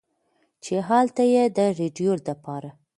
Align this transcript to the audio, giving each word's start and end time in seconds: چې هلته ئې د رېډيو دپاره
چې 0.63 0.75
هلته 0.87 1.23
ئې 1.33 1.43
د 1.55 1.57
رېډيو 1.77 2.13
دپاره 2.27 2.69